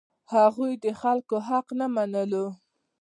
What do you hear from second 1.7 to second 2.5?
نه منلو.